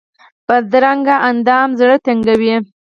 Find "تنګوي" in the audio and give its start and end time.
2.05-2.55